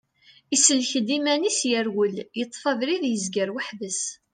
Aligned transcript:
Isellek-d 0.55 1.07
iman-is, 1.17 1.59
yerwel, 1.69 2.15
yeṭṭef 2.37 2.63
abrid, 2.71 3.03
yezger 3.07 3.49
weḥd-s. 3.55 4.01